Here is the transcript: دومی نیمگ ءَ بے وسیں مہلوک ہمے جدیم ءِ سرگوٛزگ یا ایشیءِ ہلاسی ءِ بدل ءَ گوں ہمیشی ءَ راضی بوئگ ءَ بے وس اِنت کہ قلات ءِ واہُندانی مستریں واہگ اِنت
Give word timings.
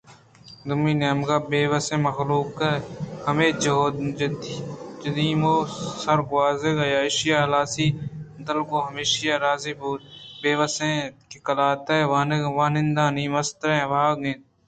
دومی 0.67 0.93
نیمگ 1.01 1.29
ءَ 1.35 1.47
بے 1.49 1.61
وسیں 1.71 2.03
مہلوک 2.05 2.57
ہمے 3.27 3.47
جدیم 5.03 5.41
ءِ 5.53 5.69
سرگوٛزگ 6.01 6.77
یا 6.93 6.99
ایشیءِ 7.07 7.41
ہلاسی 7.43 7.87
ءِ 7.93 7.97
بدل 8.35 8.57
ءَ 8.61 8.67
گوں 8.69 8.83
ہمیشی 8.89 9.25
ءَ 9.33 9.41
راضی 9.45 9.73
بوئگ 9.79 10.01
ءَ 10.03 10.09
بے 10.41 10.51
وس 10.59 10.77
اِنت 10.83 11.15
کہ 11.29 11.37
قلات 11.45 11.87
ءِ 11.95 12.09
واہُندانی 12.11 13.25
مستریں 13.33 13.85
واہگ 13.91 14.19
اِنت 14.27 14.43